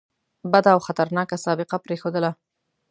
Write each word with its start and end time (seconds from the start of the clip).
بده 0.51 0.69
او 0.75 0.79
خطرناکه 0.87 1.37
سابقه 1.45 1.77
پرېښودله. 1.85 2.31